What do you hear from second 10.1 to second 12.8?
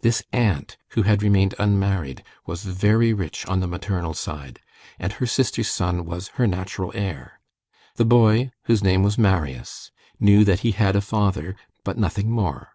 knew that he had a father, but nothing more.